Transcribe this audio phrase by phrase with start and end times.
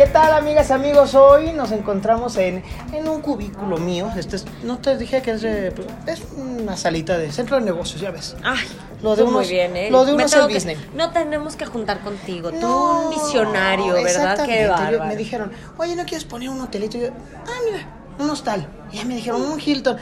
[0.00, 1.14] ¿Qué tal, amigas, amigos?
[1.14, 2.62] Hoy nos encontramos en,
[2.94, 4.10] en un cubículo mío.
[4.16, 5.74] Este es, no te dije que es, de-
[6.06, 8.34] es una salita de centro de negocios, ya ves.
[8.42, 8.66] Ay,
[9.02, 9.90] Lo de tú unos- muy bien, ¿eh?
[9.90, 10.78] lo de unos el business.
[10.94, 12.50] No tenemos que juntar contigo.
[12.50, 14.42] Tú No, un visionario, ¿verdad?
[14.46, 15.04] Qué bárbaro.
[15.04, 16.96] Me dijeron, oye, ¿no quieres poner un hotelito?
[16.96, 17.08] Y yo,
[17.46, 17.86] ah, mira,
[18.18, 18.66] un hostal.
[18.92, 19.96] Y ya me dijeron, un Hilton.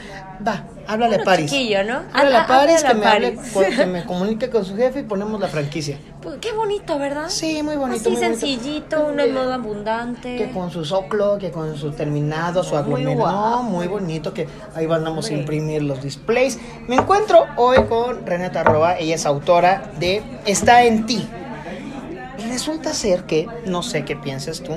[0.45, 1.51] Va, háblale Uno a Paris.
[1.51, 2.01] chiquillo, ¿no?
[2.13, 3.75] Háblale a Ah, Paris, háblale que a me, hable, Paris.
[3.77, 5.97] que me comunique con su jefe y ponemos la franquicia.
[6.21, 7.25] Pues, qué bonito, ¿verdad?
[7.27, 7.99] Sí, muy bonito.
[8.01, 8.39] Así muy bonito.
[8.39, 10.37] sencillito, uno en modo abundante.
[10.37, 13.15] Que con su soclo, que con su terminado, su Muy aglomerado.
[13.17, 13.37] guapo.
[13.37, 16.57] No, muy bonito, que ahí vamos a imprimir los displays.
[16.87, 21.27] Me encuentro hoy con Renata Roa, ella es autora de Está en ti.
[22.49, 24.71] Resulta ser que, no sé qué piensas tú,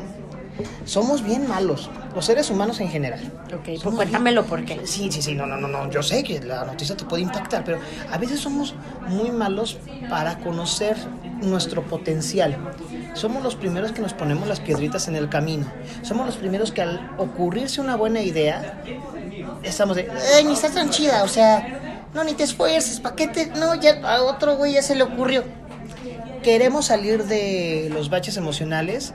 [0.85, 3.21] somos bien malos, los seres humanos en general.
[3.55, 4.87] Ok, pues cuéntamelo bien- por qué.
[4.87, 7.65] Sí, sí, sí, no, no, no, no, yo sé que la noticia te puede impactar,
[7.65, 7.79] pero
[8.11, 8.75] a veces somos
[9.09, 9.79] muy malos
[10.09, 10.97] para conocer
[11.41, 12.57] nuestro potencial.
[13.15, 15.67] Somos los primeros que nos ponemos las piedritas en el camino.
[16.03, 18.83] Somos los primeros que al ocurrirse una buena idea,
[19.63, 23.27] estamos de, ay, ni está tan chida, o sea, no, ni te esfuerces, ¿para qué
[23.29, 23.47] te...?
[23.47, 25.45] No, ya a otro güey ya se le ocurrió.
[26.43, 29.15] Queremos salir de los baches emocionales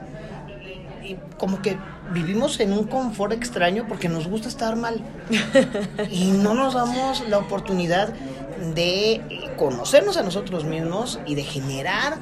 [1.08, 1.78] y como que
[2.12, 5.02] vivimos en un confort extraño porque nos gusta estar mal
[6.10, 8.12] y no nos damos la oportunidad
[8.74, 12.18] de conocernos a nosotros mismos y de generar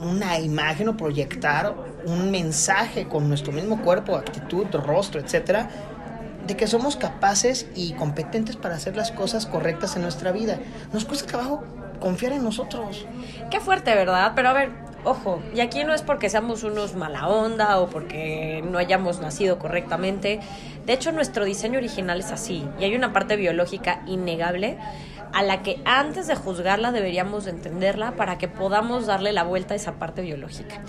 [0.00, 1.74] una imagen o proyectar
[2.06, 5.68] un mensaje con nuestro mismo cuerpo, actitud, rostro, etcétera,
[6.46, 10.58] de que somos capaces y competentes para hacer las cosas correctas en nuestra vida.
[10.92, 11.62] Nos cuesta trabajo
[12.00, 13.06] confiar en nosotros.
[13.50, 14.32] Qué fuerte, ¿verdad?
[14.34, 18.62] Pero a ver, ojo, y aquí no es porque seamos unos mala onda o porque
[18.68, 20.40] no hayamos nacido correctamente.
[20.86, 22.66] De hecho, nuestro diseño original es así.
[22.78, 24.78] Y hay una parte biológica innegable
[25.32, 29.74] a la que antes de juzgarla deberíamos de entenderla para que podamos darle la vuelta
[29.74, 30.82] a esa parte biológica.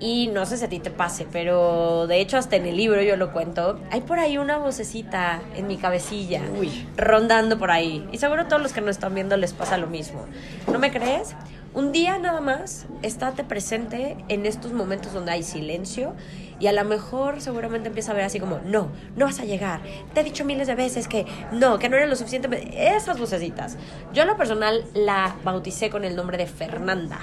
[0.00, 3.00] Y no sé si a ti te pase, pero de hecho hasta en el libro
[3.02, 3.80] yo lo cuento.
[3.90, 6.86] Hay por ahí una vocecita en mi cabecilla Uy.
[6.96, 8.06] rondando por ahí.
[8.10, 10.26] Y seguro a todos los que nos están viendo les pasa lo mismo.
[10.70, 11.34] ¿No me crees?
[11.74, 16.14] Un día nada más, estate presente en estos momentos donde hay silencio
[16.60, 19.80] y a lo mejor seguramente empieza a ver así como, no, no vas a llegar.
[20.14, 22.94] Te he dicho miles de veces que no, que no eres lo suficiente.
[22.94, 23.76] Esas vocecitas.
[24.12, 27.18] Yo a lo personal la bauticé con el nombre de Fernanda.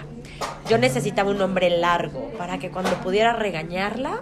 [0.67, 4.21] Yo necesitaba un nombre largo para que cuando pudiera regañarla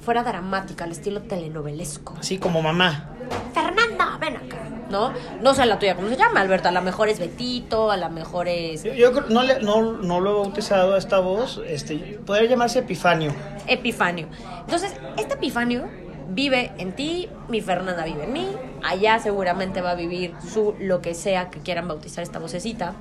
[0.00, 2.14] fuera dramática, al estilo telenovelesco.
[2.18, 3.10] Así como mamá.
[3.52, 4.77] Fernanda, ven acá.
[4.90, 5.12] ¿No?
[5.42, 6.68] No sé la tuya cómo se llama, Alberto.
[6.68, 9.82] A lo mejor es Betito, a lo mejor es Yo, yo creo- no, le- no,
[9.94, 11.60] no lo he bautizado a esta voz.
[11.66, 13.32] Este, podría llamarse Epifanio.
[13.66, 14.28] Epifanio.
[14.60, 15.88] Entonces, este Epifanio
[16.30, 18.48] vive en ti, mi Fernanda vive en mí,
[18.82, 22.94] allá seguramente va a vivir su lo que sea que quieran bautizar esta vocecita.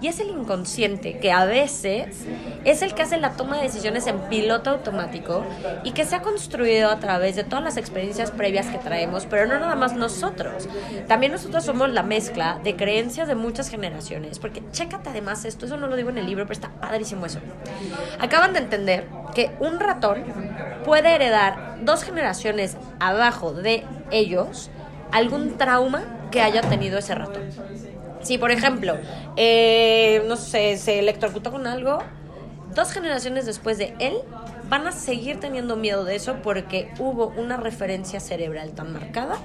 [0.00, 2.26] Y es el inconsciente que a veces
[2.64, 5.44] es el que hace la toma de decisiones en piloto automático
[5.84, 9.46] y que se ha construido a través de todas las experiencias previas que traemos, pero
[9.46, 10.68] no nada más nosotros.
[11.08, 15.76] También nosotros somos la mezcla de creencias de muchas generaciones, porque chécate además esto, eso
[15.76, 17.40] no lo digo en el libro, pero está padrísimo eso.
[18.20, 20.24] Acaban de entender que un ratón
[20.84, 24.70] puede heredar dos generaciones abajo de ellos
[25.12, 27.42] algún trauma que haya tenido ese ratón.
[28.26, 28.96] Si, por ejemplo,
[29.36, 31.98] eh, no sé, se electrocutó con algo,
[32.74, 34.16] dos generaciones después de él
[34.68, 39.36] van a seguir teniendo miedo de eso porque hubo una referencia cerebral tan marcada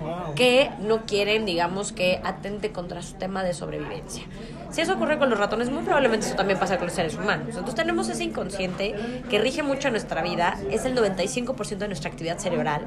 [0.00, 0.34] Wow.
[0.34, 4.24] que no quieren, digamos, que atente contra su tema de sobrevivencia.
[4.70, 7.48] Si eso ocurre con los ratones, muy probablemente eso también pasa con los seres humanos.
[7.50, 8.94] Entonces tenemos ese inconsciente
[9.28, 12.86] que rige mucho nuestra vida, es el 95% de nuestra actividad cerebral,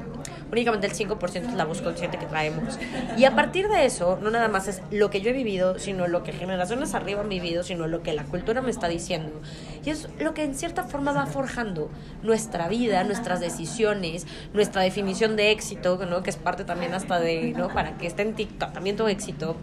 [0.50, 2.78] únicamente el 5% es la voz consciente que traemos.
[3.16, 6.06] Y a partir de eso, no nada más es lo que yo he vivido, sino
[6.08, 9.40] lo que generaciones arriba han vivido, sino lo que la cultura me está diciendo.
[9.84, 11.90] Y es lo que en cierta forma va forjando
[12.22, 16.22] nuestra vida, nuestras decisiones, nuestra definición de éxito, ¿no?
[16.22, 17.68] que es parte también hasta de, ¿no?
[17.68, 19.56] Para que esté en TikTok también tu éxito.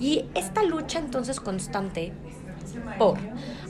[0.00, 2.12] Y esta lucha entonces constante
[2.98, 3.18] por.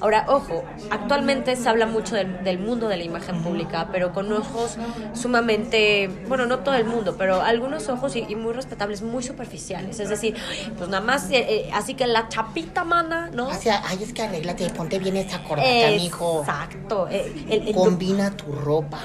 [0.00, 4.32] Ahora, ojo, actualmente se habla mucho del, del mundo de la imagen pública, pero con
[4.32, 4.78] ojos
[5.12, 10.00] sumamente, bueno, no todo el mundo, pero algunos ojos y, y muy respetables, muy superficiales.
[10.00, 10.34] Es decir,
[10.78, 13.48] pues nada más, eh, eh, así que la chapita mana, ¿no?
[13.48, 16.40] O sea, ay, es que arréglate, ponte bien esta corbata, mijo.
[16.40, 17.06] Exacto.
[17.08, 19.00] eh, el- el- Combina tu ropa.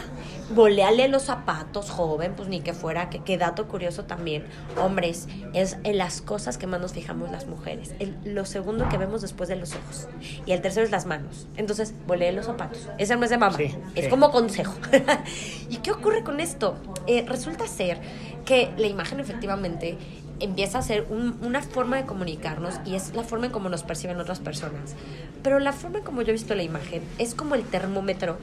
[0.53, 4.45] Boleale los zapatos, joven, pues ni que fuera, que, que dato curioso también.
[4.79, 7.95] Hombres, es en las cosas que más nos fijamos las mujeres.
[7.99, 10.07] El- lo segundo que vemos después de los ojos.
[10.45, 11.47] Y el tercero es las manos.
[11.57, 12.87] Entonces, bolee los zapatos.
[12.99, 13.57] Ese no es de mamá.
[13.57, 14.09] Sí, es sí.
[14.09, 14.75] como consejo.
[15.69, 16.75] ¿Y qué ocurre con esto?
[17.07, 17.99] Eh, resulta ser
[18.45, 19.97] que la imagen efectivamente
[20.39, 23.83] empieza a ser un- una forma de comunicarnos y es la forma en cómo nos
[23.83, 24.93] perciben otras personas.
[25.41, 28.37] Pero la forma en como yo he visto la imagen es como el termómetro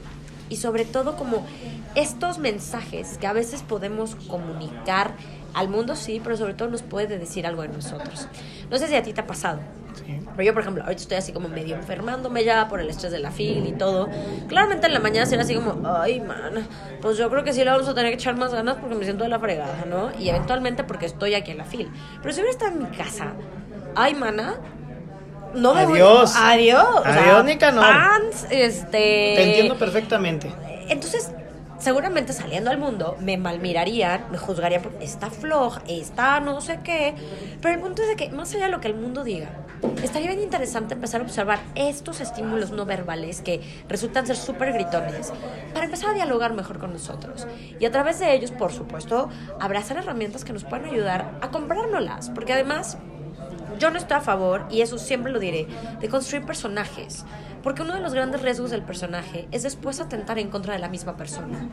[0.49, 1.45] y sobre todo como
[1.95, 5.15] estos mensajes que a veces podemos comunicar
[5.53, 8.27] al mundo, sí, pero sobre todo nos puede decir algo de nosotros.
[8.69, 9.59] No sé si a ti te ha pasado.
[10.35, 13.19] Pero yo, por ejemplo, ahorita estoy así como medio enfermándome ya por el estrés de
[13.19, 14.09] la fil y todo.
[14.47, 16.67] Claramente en la mañana será así como, ay, man,
[17.01, 19.03] pues yo creo que sí le vamos a tener que echar más ganas porque me
[19.03, 20.09] siento de la fregada, ¿no?
[20.19, 21.91] Y eventualmente porque estoy aquí en la fil.
[22.21, 23.33] Pero si hubiera estado en mi casa,
[23.95, 24.55] ay, mana,
[25.53, 26.35] no me voy- Adiós.
[26.37, 26.87] Adiós.
[26.99, 27.83] O sea, Adiós, Nicanor.
[27.85, 28.91] pants, este...
[28.91, 30.51] Te entiendo perfectamente.
[30.89, 31.31] Entonces,
[31.79, 37.13] seguramente saliendo al mundo, me malmirarían, me juzgarían por está floja, está no sé qué.
[37.61, 39.49] Pero el punto es de que, más allá de lo que el mundo diga,
[40.01, 43.59] estaría bien interesante empezar a observar estos estímulos no verbales que
[43.89, 45.33] resultan ser súper gritones
[45.73, 47.47] para empezar a dialogar mejor con nosotros.
[47.79, 49.29] Y a través de ellos, por supuesto,
[49.59, 52.29] abrazar herramientas que nos puedan ayudar a comprárnoslas.
[52.29, 52.97] Porque además,
[53.83, 55.67] yo no estoy a favor, y eso siempre lo diré,
[55.99, 57.25] de construir personajes.
[57.61, 60.89] Porque uno de los grandes riesgos del personaje es después atentar en contra de la
[60.89, 61.69] misma persona.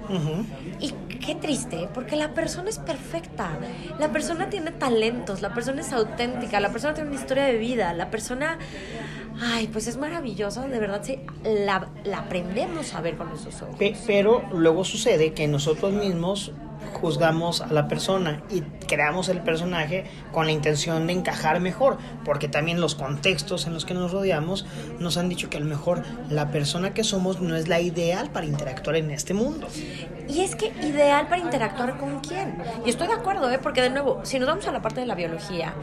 [0.78, 0.92] Y
[1.24, 3.50] qué triste, porque la persona es perfecta.
[3.98, 7.92] La persona tiene talentos, la persona es auténtica, la persona tiene una historia de vida,
[7.92, 8.58] la persona...
[9.42, 13.76] Ay, pues es maravillosa, de verdad, sí, la, la aprendemos a ver con esos ojos.
[13.76, 16.52] Pe- pero luego sucede que nosotros mismos
[17.00, 22.48] juzgamos a la persona y creamos el personaje con la intención de encajar mejor, porque
[22.48, 24.66] también los contextos en los que nos rodeamos
[24.98, 28.30] nos han dicho que a lo mejor la persona que somos no es la ideal
[28.30, 29.68] para interactuar en este mundo.
[30.28, 32.56] Y es que ideal para interactuar con quién.
[32.86, 33.58] Y estoy de acuerdo, ¿eh?
[33.60, 35.74] porque de nuevo, si nos vamos a la parte de la biología,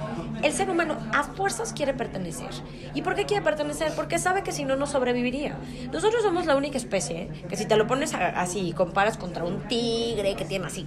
[0.41, 2.49] el ser humano a fuerzas quiere pertenecer.
[2.93, 3.91] ¿Y por qué quiere pertenecer?
[3.95, 5.57] Porque sabe que si no, no sobreviviría.
[5.91, 9.67] Nosotros somos la única especie que si te lo pones así y comparas contra un
[9.67, 10.83] tigre que tiene así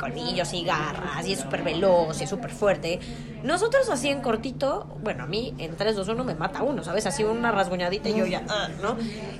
[0.52, 3.00] y garras y es súper veloz y es súper fuerte,
[3.43, 7.06] nosotros así en cortito, bueno, a mí en 3, 2, 1 me mata uno, ¿sabes?
[7.06, 8.96] Así una rasguñadita y yo ya, ah, ¿no?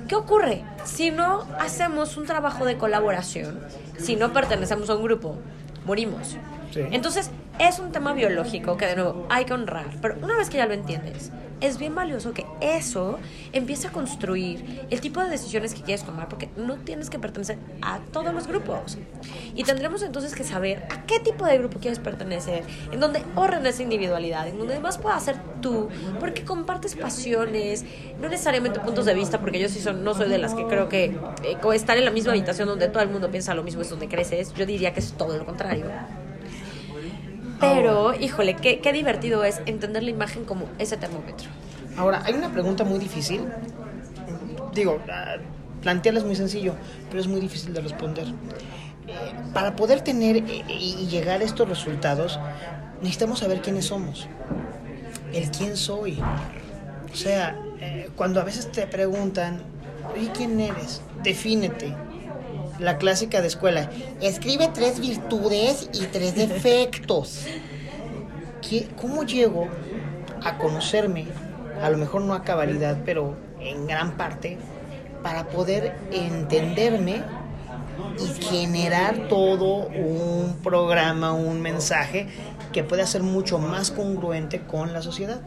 [0.07, 0.63] ¿Qué ocurre?
[0.83, 3.59] Si no hacemos un trabajo de colaboración,
[3.97, 5.37] si no pertenecemos a un grupo,
[5.85, 6.37] morimos.
[6.73, 6.81] Sí.
[6.91, 10.57] Entonces, es un tema biológico que de nuevo hay que honrar, pero una vez que
[10.57, 11.31] ya lo entiendes,
[11.61, 13.19] es bien valioso que eso
[13.53, 17.59] empiece a construir el tipo de decisiones que quieres tomar, porque no tienes que pertenecer
[17.83, 18.97] a todos los grupos.
[19.53, 23.65] Y tendremos entonces que saber a qué tipo de grupo quieres pertenecer, en donde honren
[23.67, 25.87] esa individualidad, en donde además puedas ser tú,
[26.19, 27.85] porque compartes pasiones,
[28.19, 30.89] no necesariamente puntos de vista, porque yo sí son, no soy de las que creo
[30.89, 33.89] que eh, estar en la misma habitación donde todo el mundo piensa lo mismo es
[33.89, 35.85] donde creces, yo diría que es todo lo contrario.
[37.61, 41.49] Pero, híjole, qué, qué divertido es entender la imagen como ese termómetro.
[41.97, 43.45] Ahora, hay una pregunta muy difícil.
[44.73, 44.99] Digo,
[45.81, 46.73] plantearla es muy sencillo,
[47.09, 48.27] pero es muy difícil de responder.
[48.27, 52.39] Eh, para poder tener eh, y llegar a estos resultados,
[53.01, 54.27] necesitamos saber quiénes somos.
[55.33, 56.19] El quién soy.
[57.11, 59.61] O sea, eh, cuando a veces te preguntan,
[60.15, 61.01] oye, ¿quién eres?
[61.23, 61.93] Defínete.
[62.81, 63.89] La clásica de escuela.
[64.21, 67.45] Escribe tres virtudes y tres defectos.
[68.67, 69.67] ¿Qué- ¿Cómo llego
[70.43, 71.27] a conocerme?
[71.81, 74.57] A lo mejor no a cabalidad, pero en gran parte,
[75.21, 77.21] para poder entenderme
[78.19, 82.27] y generar todo un programa, un mensaje
[82.73, 85.39] que pueda ser mucho más congruente con la sociedad.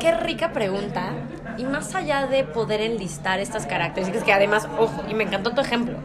[0.00, 1.12] Qué rica pregunta.
[1.56, 5.60] Y más allá de poder enlistar estas características, que además, ojo, y me encantó tu
[5.60, 5.96] ejemplo,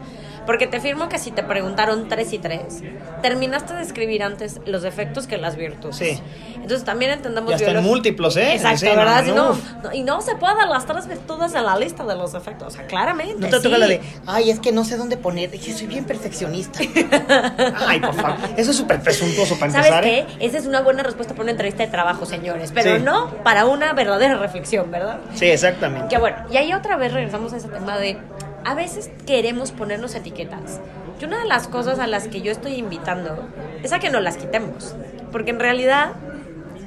[0.46, 2.82] porque te firmo que si te preguntaron tres y tres,
[3.22, 5.96] terminaste de escribir antes los defectos que las virtudes.
[5.96, 6.20] Sí.
[6.56, 8.54] Entonces también entendemos Y hasta en múltiplos, ¿eh?
[8.54, 9.24] Exacto, Sí, ¿verdad?
[9.26, 12.68] no, no, y no se pueden las tres virtudes en la lista de los defectos.
[12.70, 13.36] O sea, claramente.
[13.38, 13.82] No te toca sí.
[13.82, 16.80] la de, ay, es que no sé dónde poner, dije, soy bien perfeccionista.
[17.88, 20.04] ay, por favor, eso es súper presuntuoso para ¿Sabes empezar.
[20.04, 20.20] qué?
[20.20, 20.26] ¿eh?
[20.40, 22.72] Esa es una buena respuesta para una entrevista de trabajo, señores.
[22.74, 23.02] Pero Sí.
[23.04, 25.20] no para una verdadera reflexión, ¿verdad?
[25.34, 26.08] Sí, exactamente.
[26.10, 28.18] Que bueno, y ahí otra vez regresamos a ese tema de
[28.66, 30.80] a veces queremos ponernos etiquetas.
[31.20, 33.48] Y una de las cosas a las que yo estoy invitando
[33.82, 34.96] es a que nos las quitemos.
[35.32, 36.14] Porque en realidad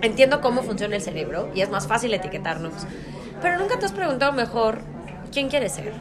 [0.02, 2.72] entiendo cómo funciona el cerebro y es más fácil etiquetarnos.
[3.40, 4.80] Pero nunca te has preguntado mejor
[5.32, 5.94] quién quieres ser.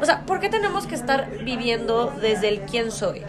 [0.00, 3.22] O sea, ¿por qué tenemos que estar viviendo desde el quién soy?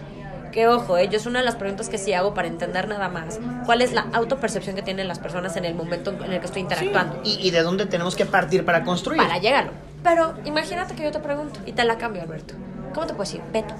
[0.51, 3.09] Que ojo, eh, yo es una de las preguntas que sí hago para entender nada
[3.09, 3.39] más.
[3.65, 6.61] ¿Cuál es la autopercepción que tienen las personas en el momento en el que estoy
[6.61, 7.21] interactuando?
[7.23, 9.21] ¿Y, y de dónde tenemos que partir para construir?
[9.21, 9.71] para llegarlo.
[10.03, 12.55] Pero imagínate que yo te pregunto y te la cambio, Alberto.
[12.93, 13.45] ¿Cómo te puedes decir?
[13.53, 13.73] Beto.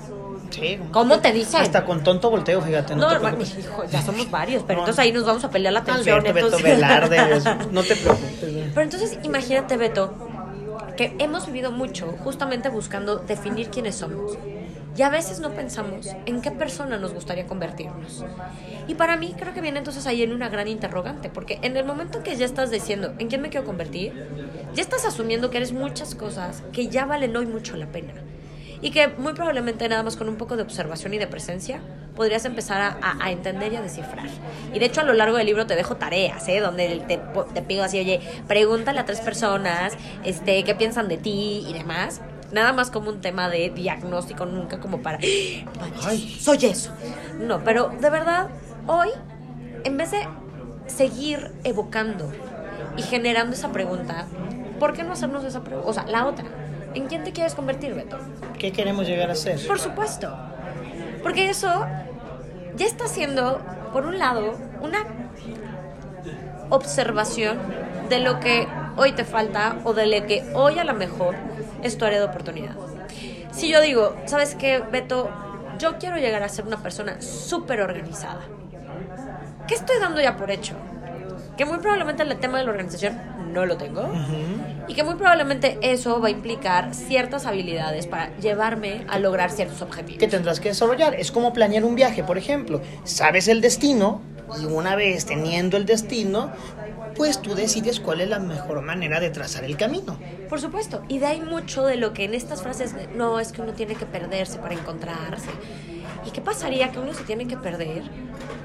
[0.51, 1.61] Sí, ¿Cómo te dicen?
[1.61, 2.95] Hasta con tonto volteo, fíjate.
[2.95, 4.83] No, No, te hijo, ya somos varios, pero No.
[4.83, 6.19] entonces ahí nos vamos a pelear la atención.
[6.19, 8.39] Alberto, Beto entonces- Velarde, eso, no te preocupes.
[8.73, 10.13] Pero entonces imagínate, Beto,
[10.97, 14.37] que hemos vivido mucho justamente buscando definir quiénes somos.
[14.93, 18.25] Y a veces no pensamos en qué persona nos gustaría convertirnos.
[18.87, 21.85] Y para mí creo que viene entonces ahí en una gran interrogante, porque en el
[21.85, 24.19] momento que ya estás diciendo en quién me quiero convertir,
[24.71, 28.25] ya estás asumiendo que eres muchas cosas que ya valen hoy mucho la pena.
[28.81, 32.45] Y que muy probablemente nada más con un poco de observación y de presencia podrías
[32.45, 34.29] empezar a, a- a entender y a descifrar.
[34.71, 36.59] Y de hecho a lo largo del libro te dejo tareas, ¿eh?
[36.59, 37.17] Donde te,
[37.53, 42.21] te pido así, oye, pregúntale a tres personas este, qué piensan de ti y demás.
[42.51, 46.37] Nada más como un tema de diagnóstico, nunca como para, "Ah, Ay.
[46.39, 46.91] soy eso.
[47.39, 48.47] No, pero de verdad,
[48.87, 49.09] hoy,
[49.83, 50.27] en vez de
[50.87, 52.29] seguir evocando
[52.97, 54.25] y generando esa pregunta,
[54.79, 55.89] ¿por qué no hacernos esa pregunta?
[55.89, 56.45] O sea, la otra,
[56.93, 58.17] ¿en quién te quieres convertir, Beto?
[58.59, 59.65] ¿Qué queremos llegar a ser?
[59.67, 60.35] Por supuesto.
[61.23, 61.85] Porque eso
[62.75, 63.61] ya está siendo,
[63.93, 64.99] por un lado, una
[66.69, 67.57] observación
[68.09, 68.67] de lo que
[68.97, 71.35] hoy te falta o de lo que hoy a lo mejor
[71.83, 72.75] es tu área de oportunidad.
[73.51, 75.29] Si yo digo, ¿sabes qué, Beto?
[75.79, 78.41] Yo quiero llegar a ser una persona súper organizada.
[79.67, 80.75] ¿Qué estoy dando ya por hecho?
[81.57, 83.19] Que muy probablemente el tema de la organización
[83.51, 84.09] no lo tengo.
[84.87, 89.81] Y que muy probablemente eso va a implicar ciertas habilidades para llevarme a lograr ciertos
[89.81, 90.19] objetivos.
[90.19, 91.15] que tendrás que desarrollar.
[91.15, 92.81] Es como planear un viaje, por ejemplo.
[93.03, 94.21] Sabes el destino
[94.59, 96.51] y una vez teniendo el destino,
[97.15, 100.17] pues tú decides cuál es la mejor manera de trazar el camino.
[100.51, 103.61] Por supuesto, y de ahí mucho de lo que en estas frases, no, es que
[103.61, 105.49] uno tiene que perderse para encontrarse.
[106.25, 108.03] ¿Y qué pasaría que uno se tiene que perder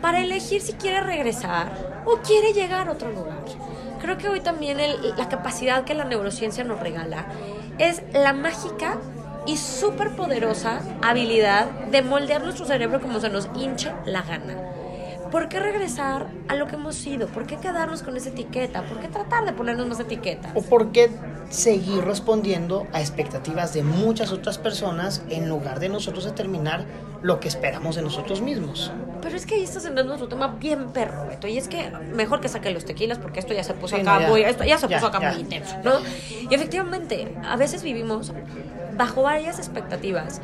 [0.02, 3.38] para elegir si quiere regresar o quiere llegar a otro lugar?
[4.00, 7.26] Creo que hoy también el- la capacidad que la neurociencia nos regala
[7.78, 8.98] es la mágica
[9.46, 14.56] y súper poderosa habilidad de moldear nuestro cerebro como se nos hinche la gana.
[15.30, 17.26] ¿Por qué regresar a lo que hemos sido?
[17.28, 18.83] ¿Por qué quedarnos con esa etiqueta?
[18.85, 20.52] ¿Por qué tratar de ponernos más etiquetas?
[20.54, 21.11] ¿O por qué
[21.50, 26.85] seguir respondiendo a expectativas de muchas otras personas en lugar de nosotros determinar
[27.23, 28.92] lo que esperamos de nosotros mismos?
[29.21, 31.49] Pero es que ahí estás entrando en otro tema bien perro, Beto.
[31.49, 34.21] Y es que mejor que saque los tequilas porque esto ya se puso Sí, acá
[34.21, 35.33] no, muy, esto ya se Ya, puso acá ya.
[35.33, 35.95] muy intenso, ¿no?
[36.49, 38.33] Y efectivamente, a veces vivimos
[38.97, 40.40] bajo varias expectativas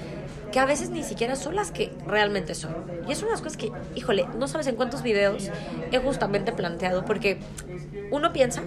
[0.52, 2.76] que a veces ni siquiera son las que realmente son.
[3.08, 5.50] Y es una de las cosas que, híjole, no sabes en cuántos videos
[5.90, 7.40] he justamente planteado porque
[8.10, 8.62] uno piensa,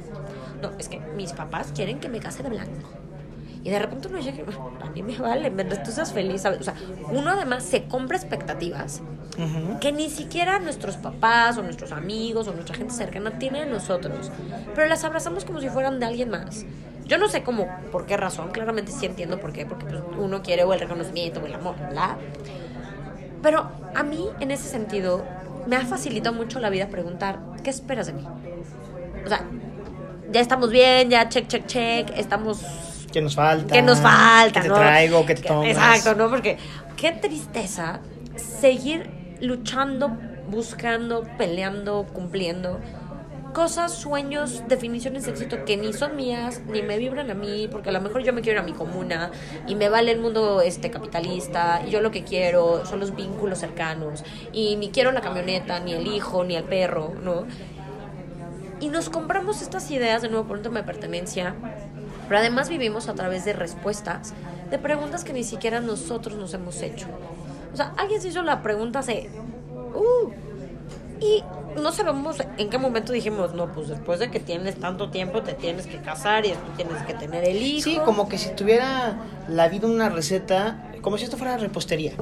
[0.62, 2.89] no, es que mis papás quieren que me case de blanco.
[3.63, 4.44] Y de repente uno llega,
[4.82, 6.62] a mí me vale, mientras tú seas feliz, ¿sabes?
[6.62, 6.75] O sea,
[7.10, 9.01] uno además se compra expectativas
[9.38, 9.80] Ujú.
[9.80, 14.32] que ni siquiera nuestros papás o nuestros amigos o nuestra gente cercana tiene de nosotros,
[14.74, 16.68] pero las abrazamos como si fueran de alguien más.
[17.06, 20.42] Yo no sé cómo, por qué razón, claramente sí entiendo por qué, porque pues, uno
[20.42, 22.18] quiere o el reconocimiento o el amor, ¿verdad?
[23.44, 25.24] Pero a mí, en ese sentido,
[25.68, 28.28] me ha facilitado mucho la vida preguntar, ¿qué esperas de mí?
[29.24, 29.46] O sea,
[30.32, 32.64] ya estamos bien, ya check, check, check, estamos
[33.16, 33.74] ¿Qué nos falta?
[33.74, 34.60] ¿Qué nos falta?
[34.60, 34.76] ¿Qué te no?
[34.76, 35.26] traigo?
[35.26, 35.68] ¿Qué te tomas?
[35.68, 36.30] Exacto, ¿no?
[36.30, 36.58] Porque
[36.98, 38.02] qué tristeza
[38.36, 39.10] seguir
[39.40, 40.18] luchando,
[40.50, 42.82] buscando, peleando, cumpliendo
[43.56, 47.88] cosas, sueños, definiciones de éxito que ni son mías, ni me vibran a mí, porque
[47.88, 49.32] a lo mejor yo me quiero ir a mi comuna
[49.66, 53.60] y me vale el mundo este capitalista y yo lo que quiero son los vínculos
[53.60, 57.46] cercanos y ni quiero la camioneta, ni el hijo, ni el perro, ¿no?
[58.82, 61.56] Y nos compramos estas ideas de nuevo por un tema de pertenencia,
[62.28, 64.34] pero además vivimos a través de respuestas,
[64.70, 67.08] de preguntas que ni siquiera nosotros nos hemos hecho.
[67.72, 69.30] O sea, alguien se hizo la pregunta hace...
[69.96, 70.30] Uh,
[71.22, 71.42] y
[71.75, 75.53] no sabemos en qué momento dijimos, no, pues después de que tienes tanto tiempo te
[75.53, 77.84] tienes que casar y tienes que tener el hijo.
[77.84, 79.17] Sí, como que si tuviera
[79.48, 82.13] la vida una receta, como si esto fuera repostería.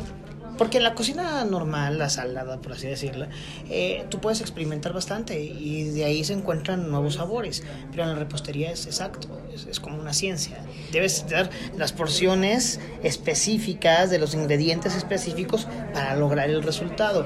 [0.57, 3.25] Porque en la cocina normal, la salada, por así decirlo,
[3.69, 7.63] eh, tú puedes experimentar bastante y de ahí se encuentran nuevos sabores.
[7.89, 10.63] Pero en la repostería es exacto, es, es como una ciencia.
[10.91, 17.25] Debes dar las porciones específicas de los ingredientes específicos para lograr el resultado.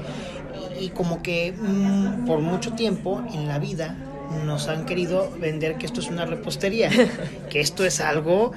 [0.80, 3.96] Y, como que mm, por mucho tiempo en la vida
[4.44, 6.90] nos han querido vender que esto es una repostería,
[7.50, 8.52] que esto es algo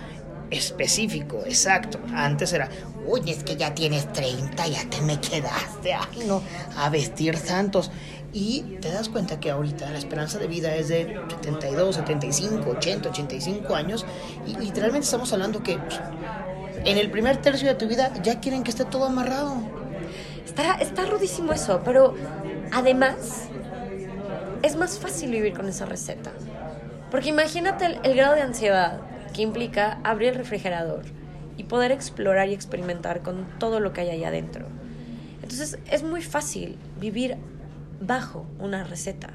[0.52, 2.00] específico, exacto.
[2.14, 2.70] Antes era,
[3.06, 6.42] uy, es que ya tienes 30, ya te me quedaste, ay no,
[6.78, 7.92] a vestir santos.
[8.34, 13.10] Y te das cuenta que ahorita la esperanza de vida es de 72, 75, 80,
[13.10, 14.06] 85 años.
[14.48, 16.00] Y literalmente estamos hablando que pues,
[16.86, 19.81] en el primer tercio de tu vida ya quieren que esté todo amarrado.
[20.46, 22.14] Está, está rudísimo eso, pero
[22.72, 23.48] además
[24.64, 26.32] es más fácil vivir con esa receta.
[27.10, 29.02] Porque imagínate el, el grado de ansiedad
[29.34, 31.04] que implica abrir el refrigerador
[31.58, 34.66] y poder explorar y experimentar con todo lo que hay ahí adentro.
[35.42, 37.38] Entonces es muy fácil vivir
[38.00, 39.30] bajo una receta.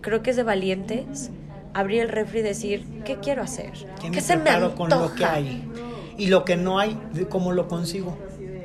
[0.00, 1.30] Creo que es de valientes
[1.74, 3.72] abrir el refri y decir, ¿qué quiero hacer?
[4.00, 5.32] Que ¿Qué me se me preparo con lo que antoja?
[5.34, 5.68] hay.
[6.16, 8.16] Y lo que no hay, ¿cómo lo consigo?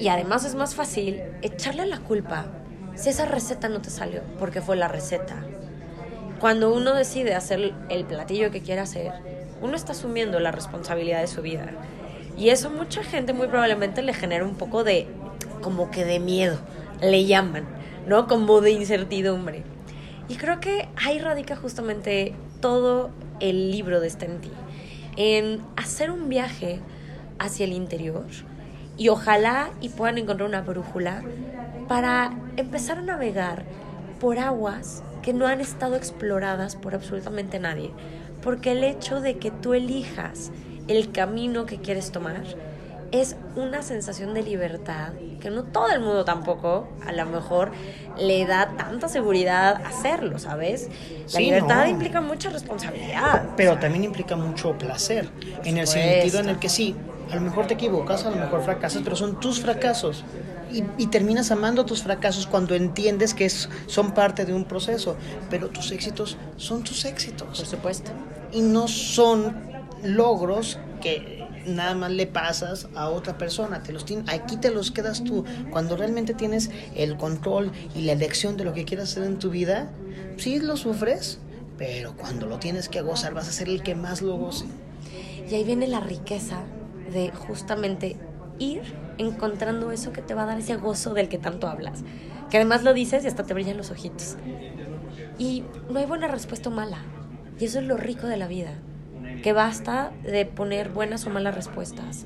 [0.02, 2.48] Y además es más fácil echarle la culpa
[2.96, 5.46] si esa receta no te salió, porque fue la receta.
[6.40, 9.12] Cuando uno decide hacer el platillo que quiere hacer,
[9.62, 11.70] uno está asumiendo la responsabilidad de su vida.
[12.36, 15.06] Y eso mucha gente muy probablemente le genera un poco de,
[15.62, 16.58] como que de miedo,
[17.00, 17.68] le llaman,
[18.08, 18.28] ¿no?
[18.28, 19.62] Como de incertidumbre.
[20.30, 24.52] Y creo que ahí radica justamente todo el libro de Está en ti,
[25.16, 26.80] en hacer un viaje
[27.38, 28.26] hacia el interior
[29.02, 31.24] y ojalá y puedan encontrar una brújula
[31.88, 33.64] para empezar a navegar
[34.20, 37.90] por aguas que no han estado exploradas por absolutamente nadie.
[38.44, 40.52] Porque el hecho de que tú elijas
[40.88, 42.44] el camino que quieres tomar
[43.12, 47.72] es una sensación de libertad que no todo el mundo tampoco a lo mejor
[48.18, 50.90] le da tanta seguridad hacerlo, ¿sabes?
[51.34, 53.50] La libertad implica mucha responsabilidad.
[53.58, 55.28] Pero también implica mucho placer,
[55.66, 56.96] en el sentido en el que sí,
[57.32, 60.24] a lo mejor te equivocas, a lo mejor fracasas, pero son tus fracasos.
[60.98, 65.18] Y, terminas amando tus fracasos cuando entiendes que es, son parte de un proceso,
[65.50, 67.58] pero tus éxitos son tus éxitos.
[67.58, 68.12] Por supuesto.
[68.54, 69.54] Y no son
[70.04, 75.24] logros que nada más le pasas a otra persona, te los aquí te los quedas
[75.24, 75.44] tú.
[75.72, 79.50] Cuando realmente tienes el control y la elección de lo que quieras hacer en tu
[79.50, 79.92] vida,
[80.38, 81.40] sí lo sufres,
[81.78, 84.66] pero cuando lo tienes que gozar vas a ser el que más lo goce.
[85.50, 86.64] Y ahí viene la riqueza
[87.12, 88.18] de justamente
[88.60, 88.82] ir
[89.18, 92.04] encontrando eso que te va a dar ese gozo del que tanto hablas.
[92.50, 94.38] Que además lo dices y hasta te brillan los ojitos.
[95.38, 97.00] Y no hay buena respuesta o mala.
[97.60, 98.74] Y eso es lo rico de la vida.
[99.44, 102.26] Que basta de poner buenas o malas respuestas.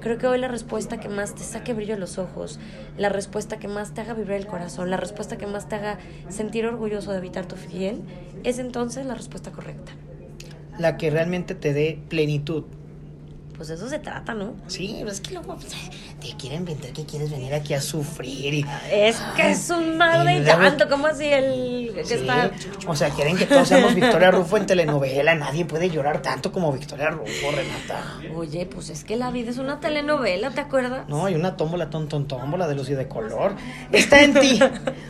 [0.00, 2.58] Creo que hoy la respuesta que más te saque brillo a los ojos,
[2.98, 5.98] la respuesta que más te haga vibrar el corazón, la respuesta que más te haga
[6.28, 8.02] sentir orgulloso de evitar tu fiel,
[8.42, 9.92] es entonces la respuesta correcta.
[10.76, 12.64] La que realmente te dé plenitud,
[13.56, 14.54] pues eso se trata, ¿no?
[14.66, 15.72] Sí, pero es que luego pues,
[16.22, 18.54] te quieren vender que quieres venir aquí a sufrir.
[18.54, 22.50] Y, es que es un mal de tanto, como así el que está...
[22.86, 25.34] O sea, quieren que todos seamos Victoria Rufo en telenovela.
[25.34, 28.20] Nadie puede llorar tanto como Victoria Rufo, Renata.
[28.36, 31.08] Oye, pues es que la vida es una telenovela, ¿te acuerdas?
[31.08, 33.54] No, hay una tómbola, ton, ton, tómbola de luz y de color.
[33.90, 34.60] Está en ti.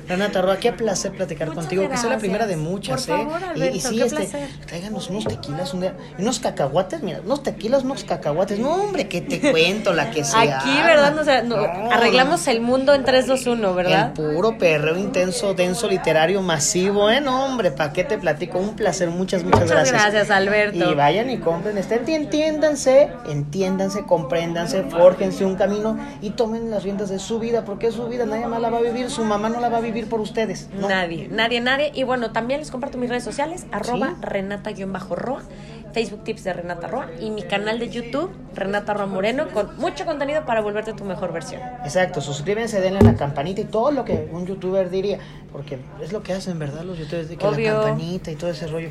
[0.09, 3.23] Renata Roa, qué placer platicar contigo, que sea la primera de muchas, Por ¿eh?
[3.23, 4.49] Favor, Alberto, y, sí, qué este, placer.
[4.67, 9.93] tráiganos unos tequilas, unos cacahuates, mira, unos tequilas, unos cacahuates no, hombre, que te cuento
[9.93, 10.59] la que sea.
[10.59, 11.02] Aquí, ¿verdad?
[11.03, 14.13] Arreglamos el mundo en 3, 2, 1, ¿verdad?
[14.17, 17.21] El puro perreo intenso, denso, literario, masivo, ¿eh?
[17.21, 18.59] No, hombre, ¿para qué te platico?
[18.59, 20.13] Un placer, muchas, muchas, muchas gracias.
[20.13, 20.91] gracias, Alberto.
[20.91, 27.09] Y vayan y compren, estén, entiéndanse, entiéndanse, compréndanse, fórjense un camino y tomen las riendas
[27.09, 29.49] de su vida, porque es su vida, nadie más la va a vivir, su mamá
[29.49, 30.69] no la va a vivir por ustedes.
[30.75, 31.91] Nadie, nadie, nadie.
[31.95, 35.43] Y bueno, también les comparto mis redes sociales, arroba renata-roa
[35.93, 40.05] Facebook Tips de Renata Roa y mi canal de YouTube, Renata Roa Moreno, con mucho
[40.05, 41.61] contenido para volverte tu mejor versión.
[41.85, 45.19] Exacto, suscríbanse, denle a la campanita y todo lo que un youtuber diría,
[45.53, 46.83] porque es lo que hacen, ¿verdad?
[46.83, 48.91] Los youtubers, de que la campanita y todo ese rollo.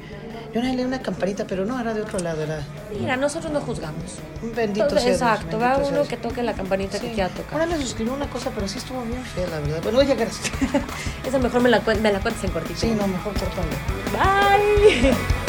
[0.53, 2.59] Yo no le una campanita, pero no, era de otro lado, era...
[2.99, 4.19] Mira, nosotros no juzgamos.
[4.43, 7.53] Un bendito sea Exacto, va uno que toque la campanita que quiera tocar.
[7.53, 9.79] Ahora le suscribí una cosa, pero sí estuvo bien fea, la verdad.
[9.81, 10.51] Bueno, ya gracias.
[11.25, 12.79] Esa mejor me la, me la cuentes en cortito.
[12.79, 13.75] Sí, no, mejor cortando.
[14.11, 15.15] Bye.